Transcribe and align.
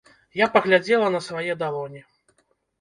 Я 0.43 0.47
паглядзела 0.55 1.13
на 1.17 1.23
свае 1.27 1.59
далоні. 1.63 2.05